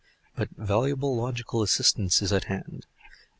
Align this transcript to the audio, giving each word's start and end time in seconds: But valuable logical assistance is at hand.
But 0.35 0.49
valuable 0.57 1.15
logical 1.15 1.61
assistance 1.61 2.23
is 2.23 2.33
at 2.33 2.45
hand. 2.45 2.87